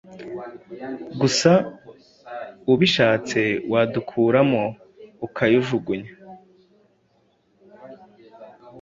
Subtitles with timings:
[1.19, 1.51] gusa
[2.73, 6.11] ubishatse wadukuramo.ukayujugunya